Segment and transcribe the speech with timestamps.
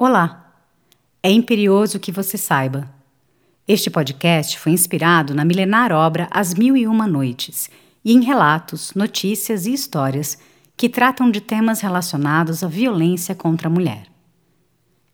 [0.00, 0.54] Olá!
[1.20, 2.88] É imperioso que você saiba.
[3.66, 7.68] Este podcast foi inspirado na milenar obra As Mil e Uma Noites
[8.04, 10.38] e em relatos, notícias e histórias
[10.76, 14.06] que tratam de temas relacionados à violência contra a mulher.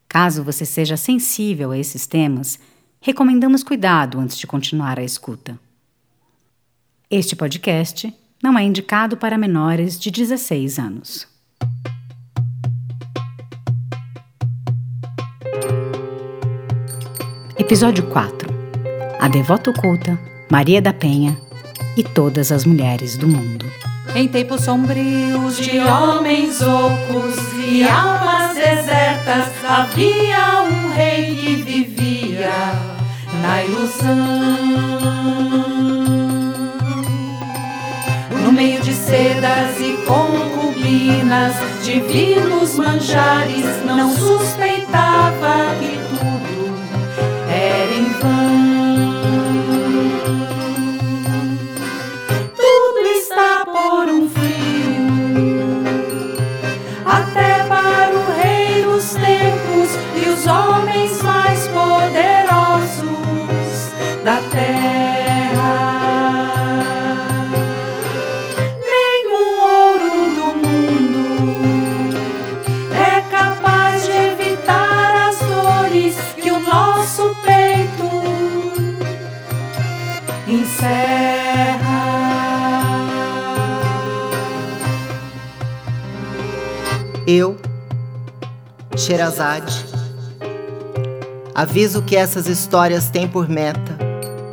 [0.07, 2.59] Caso você seja sensível a esses temas,
[3.01, 5.59] recomendamos cuidado antes de continuar a escuta.
[7.11, 8.13] Este podcast
[8.43, 11.34] não é indicado para menores de 16 anos.
[17.65, 18.47] Episódio 4
[19.19, 20.19] A Devota Oculta,
[20.51, 21.35] Maria da Penha
[21.97, 23.65] e todas as mulheres do mundo.
[24.15, 27.37] Em tempos sombrios de homens ocos
[27.67, 32.53] e almas desertas, havia um rei que vivia
[33.41, 34.15] na ilusão.
[38.45, 46.04] No meio de sedas e concubinas, divinos manjares, não suspeitava que
[89.35, 89.85] Sherazade,
[91.53, 93.99] aviso que essas histórias têm por meta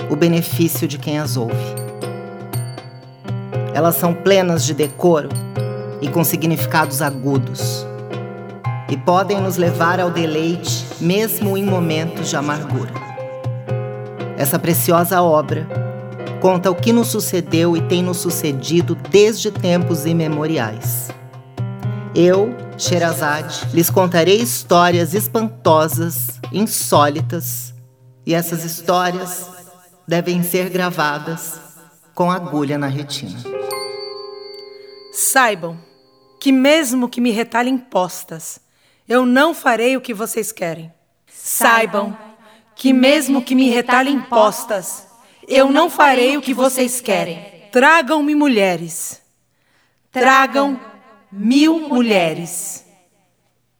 [0.10, 1.54] o benefício de quem as ouve.
[3.76, 5.30] Elas são plenas de decoro
[6.02, 7.86] e com significados agudos,
[8.90, 12.92] e podem nos levar ao deleite mesmo em momentos de amargura.
[14.36, 15.68] Essa preciosa obra
[16.42, 21.10] conta o que nos sucedeu e tem nos sucedido desde tempos imemoriais.
[22.16, 27.74] Eu, Sherazade, lhes contarei histórias espantosas, insólitas,
[28.26, 29.50] e essas histórias
[30.08, 31.60] devem ser gravadas
[32.14, 33.40] com agulha na retina.
[35.12, 35.80] Saibam
[36.40, 38.60] que, mesmo que me retalhem postas,
[39.08, 40.92] eu não farei o que vocês querem.
[41.28, 42.18] Saibam
[42.76, 45.08] que, mesmo que me retalhem postas,
[45.48, 47.70] eu não farei o que vocês querem.
[47.72, 49.22] Tragam-me mulheres.
[50.12, 50.80] Tragam
[51.32, 52.86] mil mulheres.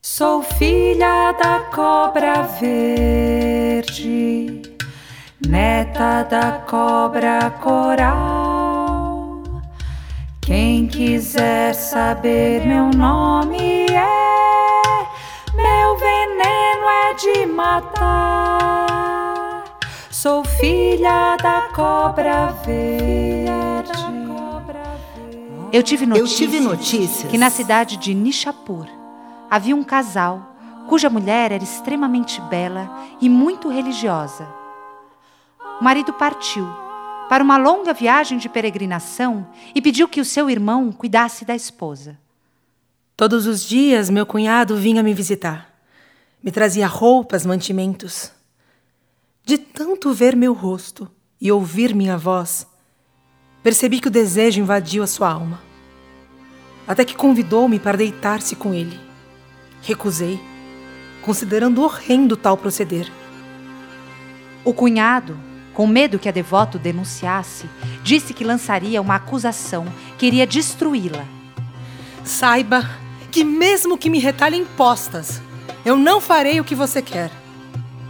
[0.02, 3.82] Sou filha da cobra verde,
[5.46, 9.44] neta da cobra coral.
[10.42, 15.06] Quem quiser saber meu nome é,
[15.56, 18.62] meu veneno é de matar.
[20.10, 23.61] Sou filha da cobra verde.
[25.74, 28.88] Eu tive Eu notícias, tive notícias que na cidade de Nishapur
[29.50, 30.54] havia um casal
[30.90, 34.46] cuja mulher era extremamente bela e muito religiosa.
[35.80, 36.68] O marido partiu
[37.30, 42.20] para uma longa viagem de peregrinação e pediu que o seu irmão cuidasse da esposa.
[43.16, 45.74] Todos os dias meu cunhado vinha me visitar.
[46.44, 48.32] Me trazia roupas, mantimentos.
[49.46, 51.10] De tanto ver meu rosto
[51.40, 52.68] e ouvir minha voz,
[53.64, 55.62] percebi que o desejo invadiu a sua alma.
[56.88, 59.00] Até que convidou-me para deitar-se com ele.
[59.82, 60.40] Recusei,
[61.22, 63.12] considerando horrendo tal proceder.
[64.64, 65.38] O cunhado,
[65.74, 67.70] com medo que a devoto denunciasse,
[68.04, 69.86] disse que lançaria uma acusação
[70.18, 71.26] que iria destruí-la.
[72.24, 72.90] Saiba
[73.32, 75.42] que, mesmo que me retalhem postas,
[75.86, 77.32] eu não farei o que você quer.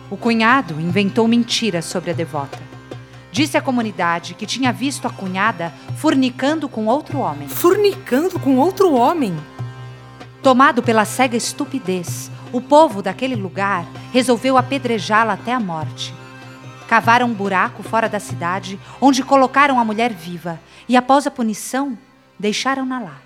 [0.09, 2.70] O cunhado inventou mentiras sobre a devota.
[3.31, 7.47] Disse à comunidade que tinha visto a cunhada fornicando com outro homem.
[7.47, 9.33] Fornicando com outro homem.
[10.43, 16.13] Tomado pela cega estupidez, o povo daquele lugar resolveu apedrejá-la até a morte.
[16.89, 21.97] Cavaram um buraco fora da cidade, onde colocaram a mulher viva e, após a punição,
[22.37, 23.22] deixaram-na lá.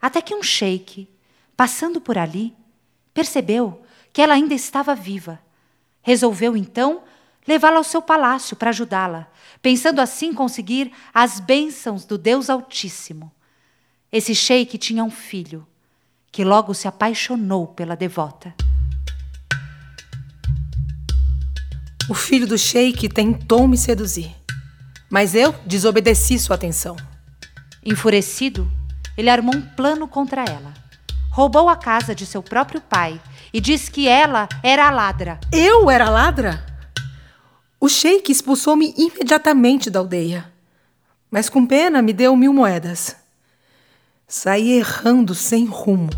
[0.00, 1.08] Até que um sheik,
[1.56, 2.54] passando por ali,
[3.12, 3.82] percebeu
[4.12, 5.40] que ela ainda estava viva.
[6.02, 7.02] Resolveu então
[7.46, 9.28] levá-la ao seu palácio para ajudá-la,
[9.62, 13.32] pensando assim conseguir as bênçãos do Deus Altíssimo.
[14.12, 15.66] Esse sheik tinha um filho,
[16.32, 18.54] que logo se apaixonou pela devota.
[22.08, 24.34] O filho do sheik tentou me seduzir,
[25.08, 26.96] mas eu desobedeci sua atenção.
[27.84, 28.70] Enfurecido,
[29.16, 30.74] ele armou um plano contra ela.
[31.30, 33.20] roubou a casa de seu próprio pai
[33.52, 35.38] e disse que ela era a ladra.
[35.52, 36.69] Eu era a ladra?
[37.82, 40.52] O sheik expulsou-me imediatamente da aldeia,
[41.30, 43.16] mas com pena me deu mil moedas.
[44.28, 46.10] Saí errando sem rumo.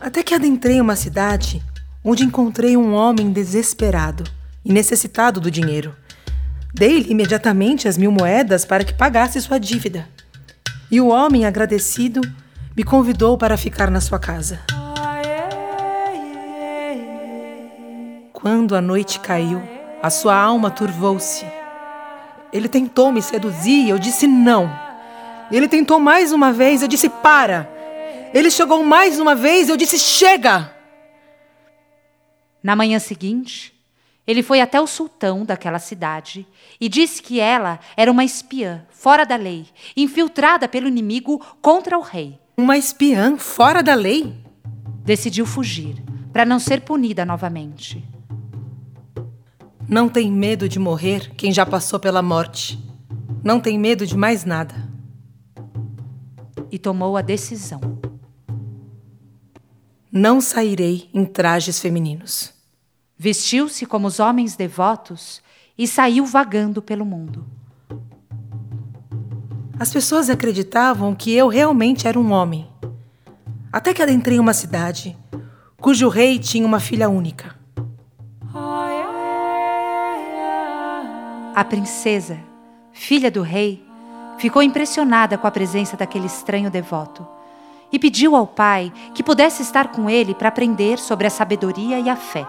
[0.00, 1.62] Até que adentrei uma cidade
[2.02, 4.24] onde encontrei um homem desesperado
[4.64, 5.94] e necessitado do dinheiro.
[6.72, 10.08] Dei-lhe imediatamente as mil moedas para que pagasse sua dívida.
[10.90, 12.22] E o homem, agradecido,
[12.74, 14.58] me convidou para ficar na sua casa.
[18.40, 19.62] Quando a noite caiu,
[20.02, 21.44] a sua alma turvou-se.
[22.50, 24.70] Ele tentou me seduzir e eu disse não.
[25.52, 27.68] Ele tentou mais uma vez, eu disse para.
[28.32, 30.74] Ele chegou mais uma vez, eu disse chega.
[32.62, 33.74] Na manhã seguinte,
[34.26, 36.46] ele foi até o sultão daquela cidade
[36.80, 42.02] e disse que ela era uma espiã fora da lei, infiltrada pelo inimigo contra o
[42.02, 42.38] rei.
[42.56, 44.34] Uma espiã fora da lei?
[45.04, 45.96] Decidiu fugir
[46.32, 48.02] para não ser punida novamente.
[49.90, 52.78] Não tem medo de morrer quem já passou pela morte.
[53.42, 54.88] Não tem medo de mais nada.
[56.70, 57.80] E tomou a decisão.
[60.12, 62.52] Não sairei em trajes femininos.
[63.18, 65.42] Vestiu-se como os homens devotos
[65.76, 67.44] e saiu vagando pelo mundo.
[69.76, 72.68] As pessoas acreditavam que eu realmente era um homem.
[73.72, 75.18] Até que adentrei uma cidade
[75.80, 77.58] cujo rei tinha uma filha única.
[81.52, 82.38] A princesa,
[82.92, 83.84] filha do rei,
[84.38, 87.26] ficou impressionada com a presença daquele estranho devoto
[87.92, 92.08] e pediu ao pai que pudesse estar com ele para aprender sobre a sabedoria e
[92.08, 92.46] a fé.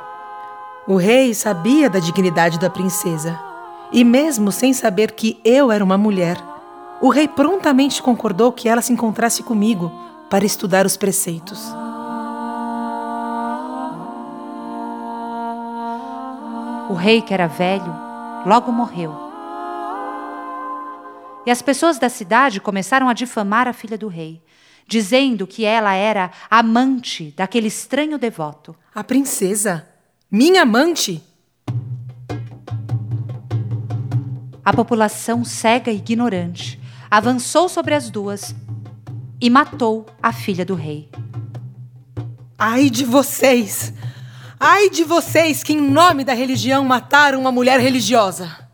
[0.88, 3.40] O rei sabia da dignidade da princesa
[3.92, 6.38] e, mesmo sem saber que eu era uma mulher,
[7.02, 9.92] o rei prontamente concordou que ela se encontrasse comigo
[10.30, 11.74] para estudar os preceitos.
[16.88, 18.11] O rei, que era velho,
[18.46, 19.16] logo morreu.
[21.46, 24.42] E as pessoas da cidade começaram a difamar a filha do rei,
[24.88, 28.76] dizendo que ela era amante daquele estranho devoto.
[28.94, 29.88] A princesa?
[30.30, 31.24] Minha amante?
[34.64, 36.80] A população cega e ignorante
[37.10, 38.56] avançou sobre as duas
[39.42, 41.10] e matou a filha do rei.
[42.58, 43.92] Ai de vocês!
[44.64, 48.70] Ai de vocês que, em nome da religião, mataram uma mulher religiosa!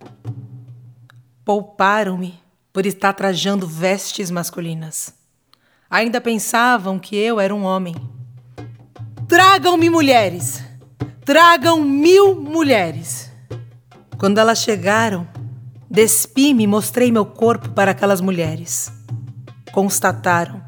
[1.46, 2.38] Pouparam-me
[2.74, 5.14] por estar trajando vestes masculinas.
[5.90, 7.96] Ainda pensavam que eu era um homem.
[9.30, 10.62] Tragam-me mulheres!
[11.24, 13.32] Tragam mil mulheres!
[14.18, 15.26] Quando elas chegaram,
[15.90, 18.92] despi-me e mostrei meu corpo para aquelas mulheres.
[19.72, 20.62] Constataram.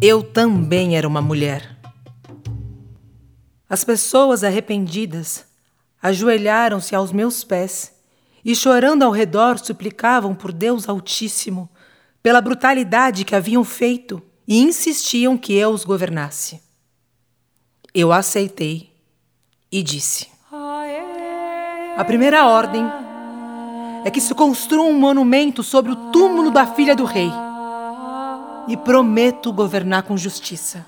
[0.00, 1.75] Eu também era uma mulher.
[3.68, 5.44] As pessoas arrependidas
[6.00, 7.92] ajoelharam-se aos meus pés
[8.44, 11.68] e, chorando ao redor, suplicavam por Deus Altíssimo
[12.22, 16.60] pela brutalidade que haviam feito e insistiam que eu os governasse.
[17.92, 18.92] Eu aceitei
[19.70, 20.28] e disse:
[21.96, 22.84] A primeira ordem
[24.04, 27.30] é que se construa um monumento sobre o túmulo da filha do rei.
[28.68, 30.84] E prometo governar com justiça.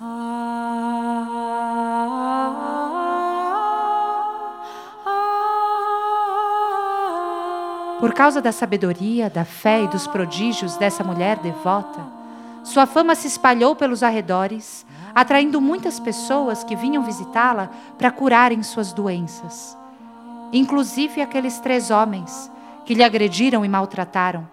[8.19, 12.05] Causa da sabedoria, da fé e dos prodígios dessa mulher devota,
[12.65, 14.85] sua fama se espalhou pelos arredores,
[15.15, 19.79] atraindo muitas pessoas que vinham visitá-la para curarem suas doenças.
[20.53, 22.51] Inclusive aqueles três homens
[22.85, 24.51] que lhe agrediram e maltrataram: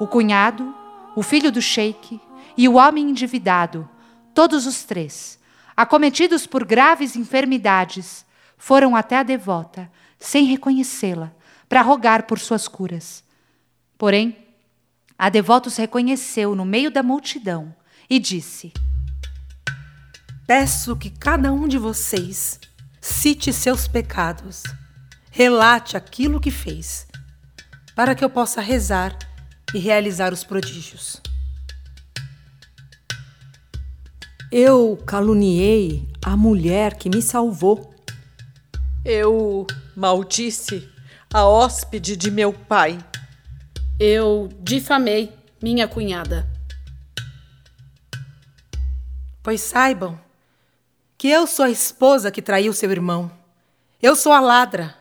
[0.00, 0.74] o cunhado,
[1.14, 2.18] o filho do sheik
[2.56, 3.86] e o homem endividado,
[4.32, 5.38] todos os três,
[5.76, 8.24] acometidos por graves enfermidades,
[8.56, 9.86] foram até a devota,
[10.18, 11.36] sem reconhecê-la
[11.68, 13.24] para rogar por suas curas.
[13.98, 14.36] Porém,
[15.18, 17.74] a Devotos reconheceu no meio da multidão
[18.08, 18.72] e disse:
[20.46, 22.60] Peço que cada um de vocês
[23.00, 24.62] cite seus pecados,
[25.30, 27.06] relate aquilo que fez,
[27.94, 29.16] para que eu possa rezar
[29.74, 31.20] e realizar os prodígios.
[34.52, 37.92] Eu caluniei a mulher que me salvou.
[39.04, 40.88] Eu maldisse
[41.36, 42.98] a hóspede de meu pai.
[44.00, 45.30] Eu difamei
[45.62, 46.48] minha cunhada.
[49.42, 50.18] Pois saibam
[51.18, 53.30] que eu sou a esposa que traiu seu irmão.
[54.00, 54.94] Eu sou a ladra.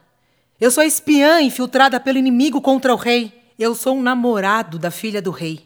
[0.60, 3.54] Eu sou a espiã infiltrada pelo inimigo contra o rei.
[3.58, 5.66] Eu sou um namorado da filha do rei.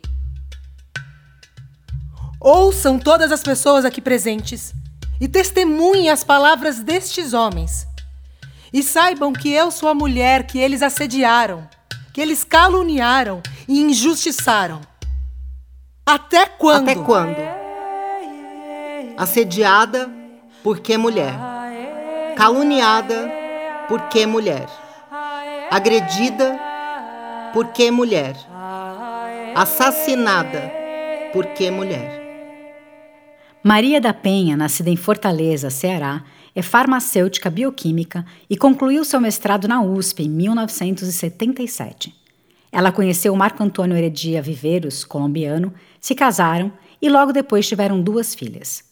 [2.39, 4.71] Ouçam todas as pessoas aqui presentes
[5.19, 7.88] e testemunhem as palavras destes homens.
[8.71, 11.67] E saibam que eu sou a mulher que eles assediaram,
[12.13, 14.81] que eles caluniaram e injustiçaram.
[16.05, 16.89] Até quando?
[16.89, 17.37] Até quando?
[19.17, 20.09] Assediada
[20.63, 21.33] porque mulher.
[22.35, 23.29] Caluniada
[23.87, 24.67] porque mulher.
[25.69, 26.59] Agredida
[27.53, 28.35] porque mulher.
[29.55, 30.71] Assassinada
[31.33, 32.19] porque mulher.
[33.63, 36.23] Maria da Penha, nascida em Fortaleza, Ceará,
[36.59, 42.13] é farmacêutica bioquímica e concluiu seu mestrado na USP em 1977.
[42.69, 48.83] Ela conheceu Marco Antônio Heredia Viveiros, colombiano, se casaram e logo depois tiveram duas filhas.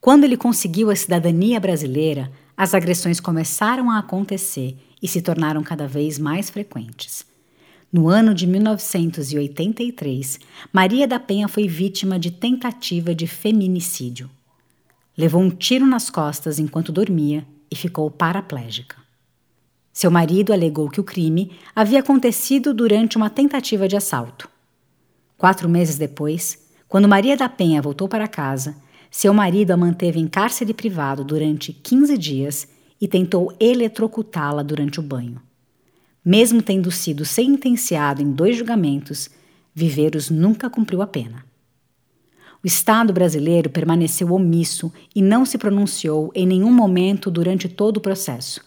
[0.00, 5.86] Quando ele conseguiu a cidadania brasileira, as agressões começaram a acontecer e se tornaram cada
[5.86, 7.26] vez mais frequentes.
[7.92, 10.40] No ano de 1983,
[10.72, 14.30] Maria da Penha foi vítima de tentativa de feminicídio.
[15.16, 18.96] Levou um tiro nas costas enquanto dormia e ficou paraplégica.
[19.92, 24.48] Seu marido alegou que o crime havia acontecido durante uma tentativa de assalto.
[25.36, 28.74] Quatro meses depois, quando Maria da Penha voltou para casa,
[29.10, 35.02] seu marido a manteve em cárcere privado durante 15 dias e tentou eletrocutá-la durante o
[35.02, 35.42] banho.
[36.24, 39.28] Mesmo tendo sido sentenciado em dois julgamentos,
[39.74, 41.44] Viveiros nunca cumpriu a pena.
[42.62, 48.00] O Estado brasileiro permaneceu omisso e não se pronunciou em nenhum momento durante todo o
[48.00, 48.64] processo.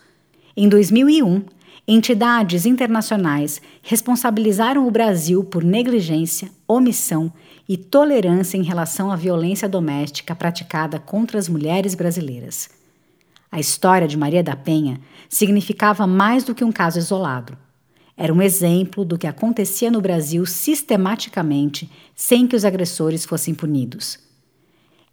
[0.55, 1.43] Em 2001,
[1.87, 7.31] entidades internacionais responsabilizaram o Brasil por negligência, omissão
[7.69, 12.69] e tolerância em relação à violência doméstica praticada contra as mulheres brasileiras.
[13.49, 14.99] A história de Maria da Penha
[15.29, 17.57] significava mais do que um caso isolado.
[18.17, 24.17] Era um exemplo do que acontecia no Brasil sistematicamente sem que os agressores fossem punidos.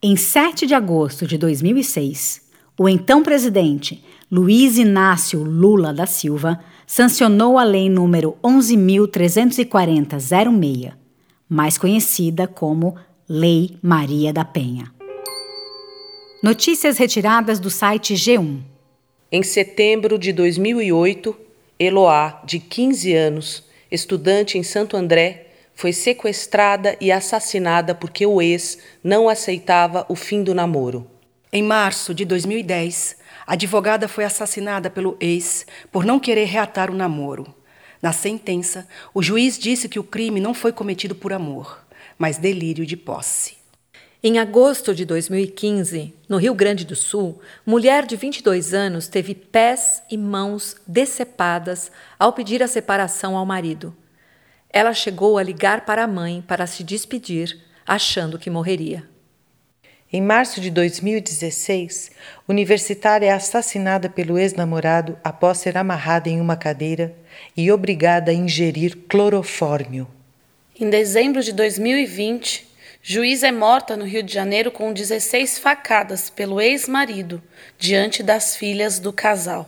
[0.01, 2.43] Em 7 de agosto de 2006,
[2.79, 10.93] o então presidente Luiz Inácio Lula da Silva sancionou a Lei número 11.340-06,
[11.49, 12.95] mais conhecida como
[13.29, 14.93] Lei Maria da Penha.
[16.43, 18.61] Notícias retiradas do site G1.
[19.31, 21.37] Em setembro de 2008,
[21.83, 28.79] Eloá, de 15 anos, estudante em Santo André, foi sequestrada e assassinada porque o ex
[29.03, 31.11] não aceitava o fim do namoro.
[31.53, 36.95] Em março de 2010, a advogada foi assassinada pelo ex por não querer reatar o
[36.95, 37.53] namoro.
[38.01, 41.85] Na sentença, o juiz disse que o crime não foi cometido por amor,
[42.17, 43.62] mas delírio de posse.
[44.25, 50.01] Em agosto de 2015, no Rio Grande do Sul, mulher de 22 anos teve pés
[50.09, 53.93] e mãos decepadas ao pedir a separação ao marido.
[54.71, 59.03] Ela chegou a ligar para a mãe para se despedir, achando que morreria.
[60.13, 62.13] Em março de 2016,
[62.47, 67.13] universitária é assassinada pelo ex-namorado após ser amarrada em uma cadeira
[67.57, 70.07] e obrigada a ingerir clorofórmio.
[70.79, 72.72] Em dezembro de 2020,
[73.05, 77.43] Juiz é morta no Rio de Janeiro com 16 facadas pelo ex-marido,
[77.77, 79.67] diante das filhas do casal.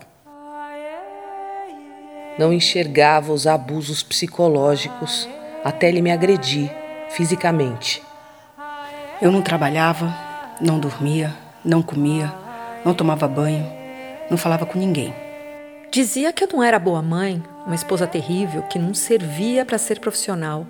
[2.38, 5.29] Não enxergava os abusos psicológicos
[5.64, 6.71] até ele me agredir
[7.11, 8.00] fisicamente.
[9.21, 10.14] Eu não trabalhava,
[10.61, 12.33] não dormia, não comia,
[12.85, 13.67] não tomava banho,
[14.31, 15.12] não falava com ninguém.
[15.91, 19.99] Dizia que eu não era boa mãe, uma esposa terrível, que não servia para ser
[19.99, 20.64] profissional,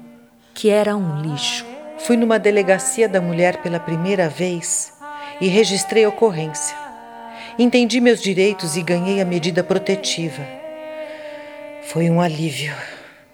[0.54, 1.73] que era um lixo.
[2.04, 4.92] Fui numa delegacia da mulher pela primeira vez
[5.40, 6.76] e registrei a ocorrência.
[7.58, 10.46] Entendi meus direitos e ganhei a medida protetiva.
[11.84, 12.74] Foi um alívio.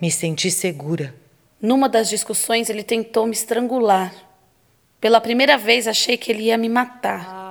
[0.01, 1.13] Me senti segura.
[1.61, 4.15] Numa das discussões, ele tentou me estrangular.
[5.01, 7.50] Pela primeira vez, achei que ele ia me matar.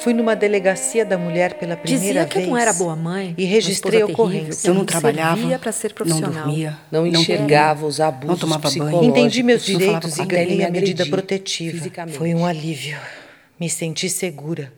[0.00, 2.32] Fui numa delegacia da mulher pela primeira Dizia vez.
[2.32, 4.68] que eu não era boa mãe e registrei a ocorrência.
[4.68, 6.44] Eu não trabalhava, para ser não profissional.
[6.44, 9.04] dormia, Não enxergava os abusos não tomava banho.
[9.04, 11.90] Entendi meus não direitos com e ganhei a me medida protetiva.
[12.10, 12.96] Foi um alívio.
[13.58, 14.72] Me senti segura.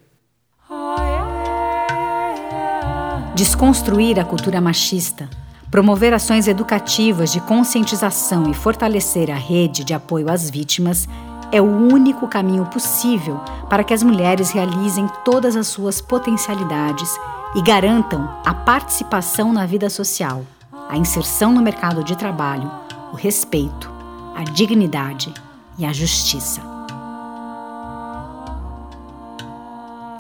[3.35, 5.29] Desconstruir a cultura machista,
[5.71, 11.07] promover ações educativas de conscientização e fortalecer a rede de apoio às vítimas
[11.53, 17.11] é o único caminho possível para que as mulheres realizem todas as suas potencialidades
[17.55, 20.45] e garantam a participação na vida social,
[20.89, 22.71] a inserção no mercado de trabalho,
[23.13, 23.91] o respeito,
[24.37, 25.33] a dignidade
[25.77, 26.61] e a justiça.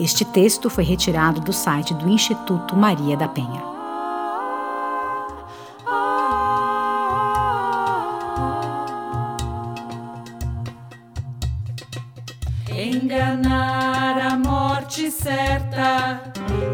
[0.00, 3.79] Este texto foi retirado do site do Instituto Maria da Penha.
[12.80, 16.22] Enganar a morte certa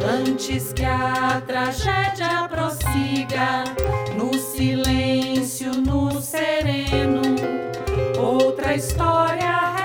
[0.05, 3.65] antes que a tragédia prossiga
[4.17, 7.23] no silêncio, no sereno.
[8.19, 9.76] Outra história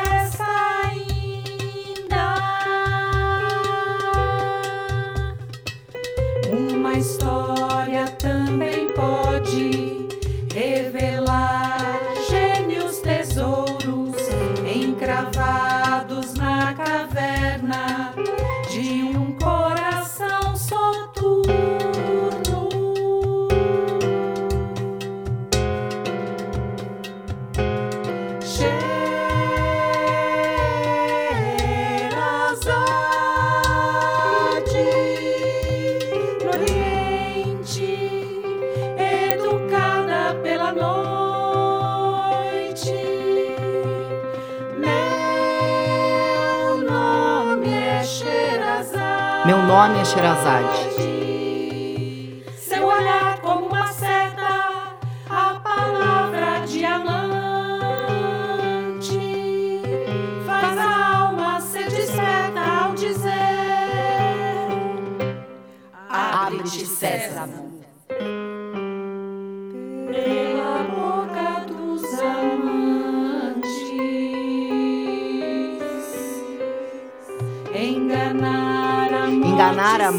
[49.72, 51.11] nome é Sherazade.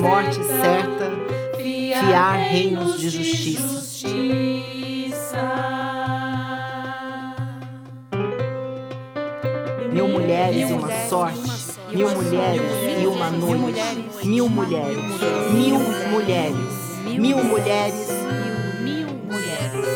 [0.02, 1.12] Morte certa,
[1.56, 3.68] fiar, reinos de justiça.
[3.68, 5.38] justiça.
[9.92, 11.40] Mil mulheres e uma sorte,
[11.94, 12.62] mil mulheres
[13.00, 14.98] e uma noite, mil mulheres,
[15.52, 15.78] mil
[16.10, 16.56] mulheres,
[17.04, 18.08] mil mulheres.
[18.80, 19.92] Mil mulheres.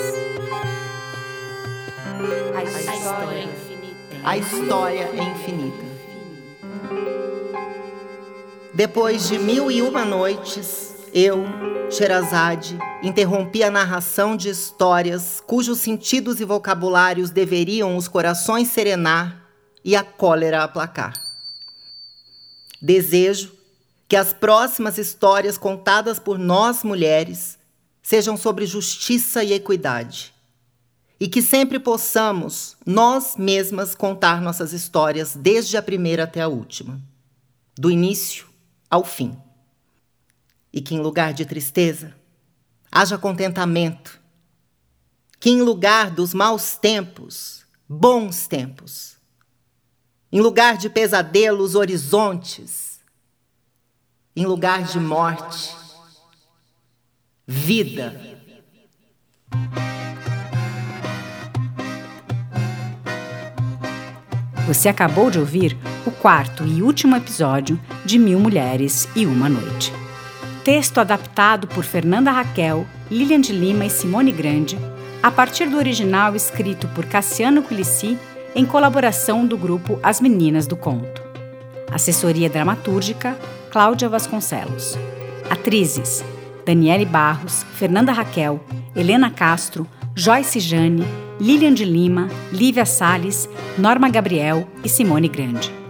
[4.22, 5.95] A história é infinita.
[8.76, 11.46] Depois de mil e uma noites, eu,
[11.90, 19.48] Sherazade, interrompi a narração de histórias cujos sentidos e vocabulários deveriam os corações serenar
[19.82, 21.14] e a cólera aplacar.
[22.82, 23.50] Desejo
[24.06, 27.58] que as próximas histórias contadas por nós mulheres
[28.02, 30.34] sejam sobre justiça e equidade.
[31.18, 37.00] E que sempre possamos, nós mesmas, contar nossas histórias desde a primeira até a última,
[37.74, 38.54] do início
[38.90, 39.36] ao fim.
[40.72, 42.14] E que em lugar de tristeza,
[42.90, 44.20] haja contentamento.
[45.38, 49.16] Que em lugar dos maus tempos, bons tempos.
[50.30, 53.00] Em lugar de pesadelos, horizontes.
[54.34, 55.74] Em lugar de morte,
[57.46, 58.36] vida.
[64.66, 69.92] Você acabou de ouvir o quarto e último episódio de Mil Mulheres e Uma Noite.
[70.62, 74.78] Texto adaptado por Fernanda Raquel, Lilian de Lima e Simone Grande,
[75.22, 78.16] a partir do original escrito por Cassiano Quilici,
[78.54, 81.22] em colaboração do grupo As Meninas do Conto.
[81.90, 83.36] Assessoria dramatúrgica,
[83.70, 84.96] Cláudia Vasconcelos.
[85.50, 86.24] Atrizes:
[86.64, 88.60] Daniele Barros, Fernanda Raquel,
[88.94, 91.04] Helena Castro, Joyce Jane,
[91.40, 95.85] Lilian de Lima, Lívia Salles, Norma Gabriel e Simone Grande.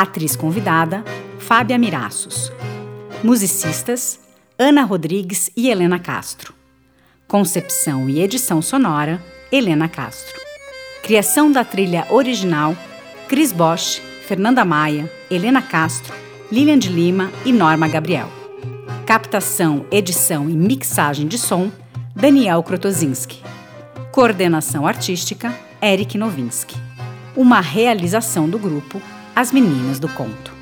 [0.00, 1.04] Atriz convidada,
[1.38, 2.50] Fábia Miraços.
[3.22, 4.18] Musicistas,
[4.58, 6.54] Ana Rodrigues e Helena Castro.
[7.28, 10.40] Concepção e edição sonora, Helena Castro.
[11.02, 12.74] Criação da trilha original,
[13.28, 16.14] Cris Bosch, Fernanda Maia, Helena Castro,
[16.50, 18.30] Lilian de Lima e Norma Gabriel.
[19.04, 21.70] Captação, edição e mixagem de som,
[22.16, 23.42] Daniel Krotozinski.
[24.12, 26.76] Coordenação artística, Eric Novinsky.
[27.36, 28.98] Uma realização do grupo
[29.40, 30.59] As Meninas do Conto.